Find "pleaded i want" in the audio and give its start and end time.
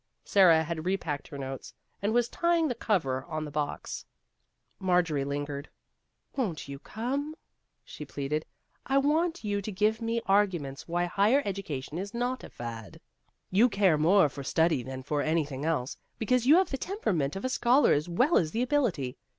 8.03-9.43